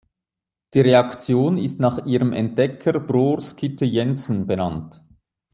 Die 0.73 0.81
Reaktion 0.81 1.59
ist 1.59 1.79
nach 1.79 2.07
ihrem 2.07 2.33
Entdecker 2.33 2.99
Bror 2.99 3.39
Skytte 3.39 3.85
Jensen 3.85 4.47
benannt. 4.47 5.03